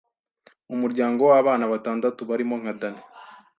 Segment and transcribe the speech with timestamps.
[0.73, 3.01] umuryangow’abana batandatu barimo nka Danny